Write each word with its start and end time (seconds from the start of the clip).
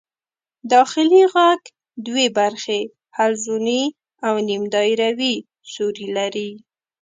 داخلي 0.73 1.23
غوږ 1.33 1.61
دوې 2.05 2.27
برخې 2.39 2.79
حلزوني 3.17 3.83
او 4.27 4.33
نیم 4.47 4.63
دایروي 4.73 5.35
سوري 5.73 6.07
لري. 6.17 6.49